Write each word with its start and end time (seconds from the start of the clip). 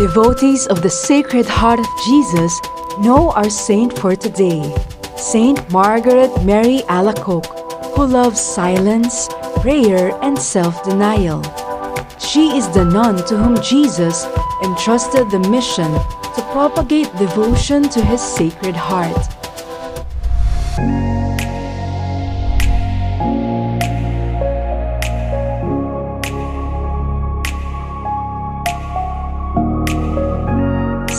Devotees 0.00 0.66
of 0.68 0.80
the 0.80 0.88
Sacred 0.88 1.44
Heart 1.44 1.80
of 1.80 1.86
Jesus 2.06 2.58
know 3.00 3.32
our 3.32 3.50
saint 3.50 3.98
for 3.98 4.16
today, 4.16 4.74
Saint 5.18 5.70
Margaret 5.70 6.42
Mary 6.42 6.80
Alacoque, 6.88 7.44
who 7.94 8.06
loves 8.06 8.40
silence, 8.40 9.28
prayer, 9.60 10.18
and 10.22 10.38
self 10.38 10.82
denial. 10.84 11.42
She 12.18 12.56
is 12.56 12.66
the 12.70 12.86
nun 12.86 13.16
to 13.26 13.36
whom 13.36 13.60
Jesus 13.60 14.24
entrusted 14.64 15.30
the 15.30 15.46
mission 15.50 15.92
to 15.92 16.48
propagate 16.50 17.14
devotion 17.16 17.82
to 17.90 18.02
his 18.02 18.22
Sacred 18.22 18.74
Heart. 18.74 19.39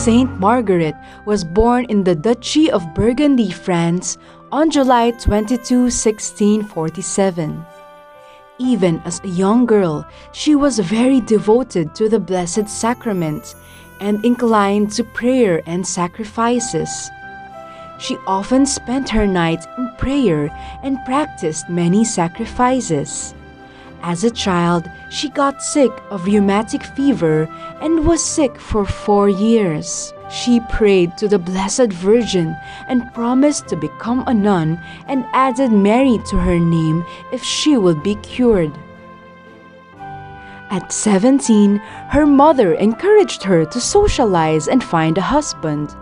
Saint 0.02 0.40
Margaret 0.40 0.96
was 1.26 1.44
born 1.44 1.84
in 1.84 2.02
the 2.02 2.16
Duchy 2.16 2.68
of 2.72 2.92
Burgundy, 2.92 3.52
France 3.52 4.18
on 4.50 4.68
July 4.68 5.12
22, 5.12 5.82
1647. 5.94 7.64
Even 8.58 9.00
as 9.04 9.20
a 9.22 9.28
young 9.28 9.64
girl, 9.64 10.04
she 10.32 10.56
was 10.56 10.80
very 10.80 11.20
devoted 11.20 11.94
to 11.94 12.08
the 12.08 12.18
Blessed 12.18 12.68
Sacrament 12.68 13.54
and 14.00 14.24
inclined 14.24 14.90
to 14.90 15.04
prayer 15.04 15.62
and 15.66 15.86
sacrifices. 15.86 17.08
She 18.00 18.16
often 18.26 18.66
spent 18.66 19.08
her 19.10 19.28
nights 19.28 19.68
in 19.78 19.88
prayer 19.98 20.50
and 20.82 20.98
practiced 21.04 21.70
many 21.70 22.04
sacrifices. 22.04 23.36
As 24.02 24.24
a 24.24 24.30
child, 24.30 24.90
she 25.10 25.28
got 25.28 25.62
sick 25.62 25.92
of 26.10 26.26
rheumatic 26.26 26.82
fever 26.82 27.48
and 27.80 28.04
was 28.04 28.22
sick 28.22 28.58
for 28.58 28.84
four 28.84 29.28
years. 29.28 30.12
She 30.28 30.58
prayed 30.70 31.16
to 31.18 31.28
the 31.28 31.38
Blessed 31.38 31.92
Virgin 31.92 32.56
and 32.88 33.12
promised 33.14 33.68
to 33.68 33.76
become 33.76 34.24
a 34.26 34.34
nun 34.34 34.80
and 35.06 35.24
added 35.32 35.70
Mary 35.70 36.18
to 36.30 36.36
her 36.36 36.58
name 36.58 37.04
if 37.32 37.44
she 37.44 37.76
would 37.76 38.02
be 38.02 38.16
cured. 38.16 38.72
At 40.70 40.90
17, 40.90 41.76
her 42.08 42.26
mother 42.26 42.74
encouraged 42.74 43.42
her 43.44 43.64
to 43.66 43.80
socialize 43.80 44.66
and 44.66 44.82
find 44.82 45.18
a 45.18 45.20
husband. 45.20 45.94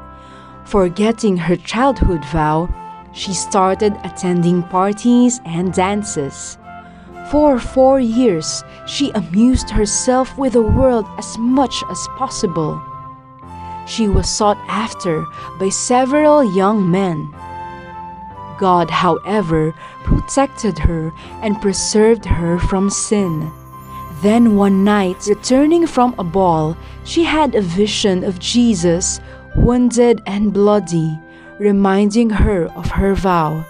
Forgetting 0.65 1.37
her 1.37 1.57
childhood 1.57 2.25
vow, 2.27 2.73
she 3.13 3.35
started 3.35 3.99
attending 4.05 4.63
parties 4.63 5.41
and 5.45 5.75
dances. 5.75 6.57
For 7.31 7.61
four 7.61 8.01
years, 8.01 8.65
she 8.89 9.13
amused 9.13 9.71
herself 9.71 10.37
with 10.37 10.55
the 10.55 10.63
world 10.63 11.07
as 11.17 11.39
much 11.39 11.85
as 11.89 12.09
possible. 12.19 12.83
She 13.87 14.09
was 14.09 14.29
sought 14.29 14.59
after 14.67 15.25
by 15.61 15.69
several 15.69 16.43
young 16.43 16.91
men. 16.91 17.33
God, 18.59 18.91
however, 18.91 19.73
protected 20.03 20.77
her 20.81 21.13
and 21.41 21.63
preserved 21.63 22.25
her 22.25 22.59
from 22.59 22.91
sin. 22.91 23.53
Then 24.23 24.57
one 24.57 24.83
night, 24.83 25.25
returning 25.29 25.87
from 25.87 26.17
a 26.19 26.25
ball, 26.25 26.77
she 27.05 27.23
had 27.23 27.55
a 27.55 27.63
vision 27.63 28.25
of 28.25 28.41
Jesus, 28.41 29.21
wounded 29.55 30.21
and 30.27 30.53
bloody, 30.53 31.17
reminding 31.61 32.31
her 32.31 32.67
of 32.75 32.91
her 32.91 33.15
vow 33.15 33.65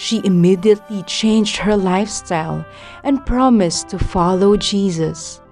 she 0.00 0.22
immediately 0.24 1.02
changed 1.02 1.58
her 1.58 1.76
lifestyle 1.76 2.64
and 3.04 3.26
promised 3.26 3.90
to 3.90 3.98
follow 3.98 4.56
Jesus. 4.56 5.42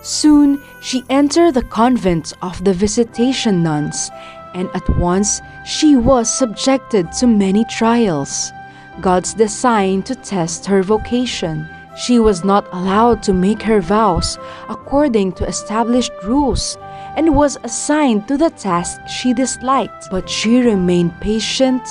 Soon, 0.00 0.62
she 0.80 1.02
entered 1.10 1.54
the 1.54 1.64
convent 1.64 2.32
of 2.40 2.62
the 2.62 2.72
Visitation 2.72 3.60
nuns, 3.64 4.10
and 4.54 4.70
at 4.74 4.88
once 4.96 5.40
she 5.66 5.96
was 5.96 6.32
subjected 6.32 7.10
to 7.10 7.26
many 7.26 7.64
trials. 7.64 8.52
God's 9.00 9.34
design 9.34 10.04
to 10.04 10.14
test 10.14 10.64
her 10.66 10.84
vocation. 10.84 11.68
She 11.96 12.20
was 12.20 12.44
not 12.44 12.72
allowed 12.72 13.24
to 13.24 13.32
make 13.32 13.62
her 13.62 13.80
vows 13.80 14.38
according 14.68 15.32
to 15.32 15.48
established 15.48 16.12
rules 16.22 16.78
and 17.16 17.34
was 17.34 17.58
assigned 17.64 18.28
to 18.28 18.36
the 18.36 18.50
task 18.50 19.00
she 19.08 19.34
disliked. 19.34 20.10
But 20.12 20.30
she 20.30 20.60
remained 20.60 21.20
patient, 21.20 21.82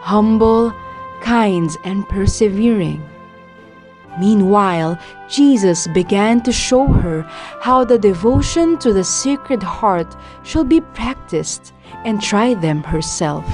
humble, 0.00 0.72
kind, 1.26 1.76
and 1.82 2.08
persevering. 2.08 3.02
Meanwhile, 4.20 4.96
Jesus 5.28 5.88
began 5.88 6.40
to 6.42 6.52
show 6.52 6.86
her 6.86 7.22
how 7.60 7.82
the 7.82 7.98
devotion 7.98 8.78
to 8.78 8.92
the 8.92 9.02
Sacred 9.02 9.60
Heart 9.60 10.16
should 10.44 10.68
be 10.68 10.80
practiced 10.80 11.74
and 12.04 12.22
try 12.22 12.54
them 12.54 12.84
herself. 12.84 13.44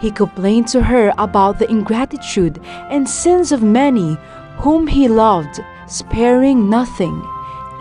He 0.00 0.10
complained 0.10 0.68
to 0.68 0.82
her 0.82 1.12
about 1.18 1.58
the 1.58 1.70
ingratitude 1.70 2.58
and 2.64 3.06
sins 3.06 3.52
of 3.52 3.62
many 3.62 4.16
whom 4.56 4.86
he 4.86 5.06
loved, 5.06 5.60
sparing 5.86 6.70
nothing, 6.70 7.22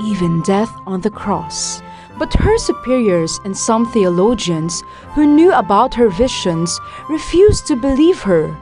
even 0.02 0.42
death 0.42 0.72
on 0.86 1.00
the 1.00 1.16
cross. 1.22 1.82
But 2.20 2.34
her 2.34 2.58
superiors 2.58 3.40
and 3.46 3.56
some 3.56 3.90
theologians 3.94 4.84
who 5.16 5.26
knew 5.26 5.54
about 5.54 5.94
her 5.96 6.10
visions 6.10 6.80
refused 7.10 7.66
to 7.68 7.78
believe 7.78 8.22
her. 8.24 8.54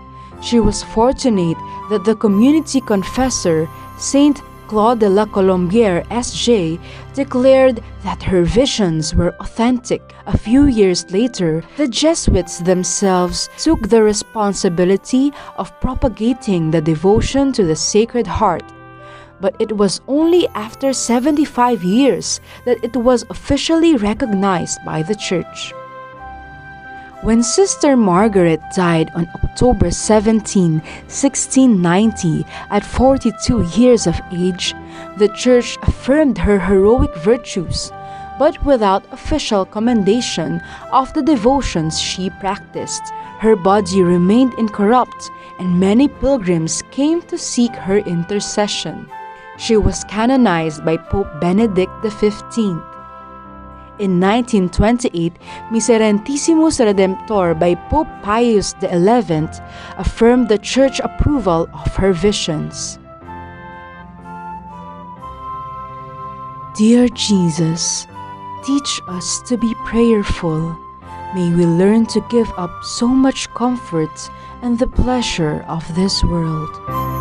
She 0.41 0.59
was 0.59 0.83
fortunate 0.83 1.57
that 1.89 2.03
the 2.03 2.15
community 2.15 2.81
confessor, 2.81 3.69
Saint 3.97 4.41
Claude 4.67 4.99
de 4.99 5.09
la 5.09 5.25
Colombière 5.25 6.05
S.J., 6.09 6.79
declared 7.13 7.83
that 8.03 8.23
her 8.23 8.43
visions 8.43 9.13
were 9.13 9.35
authentic. 9.39 10.01
A 10.25 10.37
few 10.37 10.65
years 10.65 11.05
later, 11.11 11.63
the 11.77 11.87
Jesuits 11.87 12.59
themselves 12.59 13.49
took 13.57 13.89
the 13.89 14.01
responsibility 14.01 15.31
of 15.57 15.77
propagating 15.79 16.71
the 16.71 16.81
devotion 16.81 17.51
to 17.51 17.63
the 17.63 17.75
Sacred 17.75 18.27
Heart 18.27 18.63
but 19.41 19.55
it 19.59 19.75
was 19.75 20.01
only 20.07 20.47
after 20.49 20.93
75 20.93 21.83
years 21.83 22.39
that 22.63 22.77
it 22.83 22.95
was 22.95 23.25
officially 23.31 23.95
recognized 23.95 24.79
by 24.85 25.01
the 25.01 25.15
Church. 25.15 25.73
When 27.23 27.43
Sister 27.43 27.95
Margaret 27.95 28.61
died 28.75 29.11
on 29.13 29.29
October 29.43 29.91
17, 29.91 30.81
1690, 30.81 32.45
at 32.71 32.83
42 32.83 33.61
years 33.77 34.07
of 34.07 34.19
age, 34.31 34.73
the 35.17 35.27
Church 35.27 35.77
affirmed 35.83 36.39
her 36.39 36.57
heroic 36.57 37.15
virtues, 37.17 37.91
but 38.39 38.57
without 38.65 39.05
official 39.11 39.65
commendation 39.65 40.63
of 40.91 41.13
the 41.13 41.21
devotions 41.21 42.01
she 42.01 42.31
practiced. 42.41 43.03
Her 43.37 43.55
body 43.55 44.01
remained 44.01 44.55
incorrupt, 44.55 45.29
and 45.59 45.79
many 45.79 46.07
pilgrims 46.07 46.81
came 46.89 47.21
to 47.29 47.37
seek 47.37 47.75
her 47.75 47.99
intercession. 47.99 49.07
She 49.59 49.77
was 49.77 50.03
canonized 50.05 50.83
by 50.83 50.97
Pope 50.97 51.29
Benedict 51.39 51.93
XV. 52.03 52.81
In 54.01 54.19
1928, 54.19 55.31
Miserentissimus 55.69 56.81
Redemptor 56.81 57.53
by 57.59 57.75
Pope 57.75 58.07
Pius 58.23 58.73
XI 58.81 59.45
affirmed 59.95 60.49
the 60.49 60.57
Church 60.57 60.99
approval 61.01 61.69
of 61.71 61.95
her 61.97 62.11
visions. 62.11 62.97
Dear 66.75 67.09
Jesus, 67.09 68.07
teach 68.65 69.01
us 69.07 69.39
to 69.45 69.55
be 69.55 69.71
prayerful. 69.85 70.75
May 71.35 71.53
we 71.53 71.67
learn 71.67 72.07
to 72.07 72.25
give 72.31 72.51
up 72.57 72.71
so 72.83 73.07
much 73.07 73.53
comfort 73.53 74.31
and 74.63 74.79
the 74.79 74.87
pleasure 74.87 75.63
of 75.67 75.85
this 75.93 76.23
world. 76.23 77.20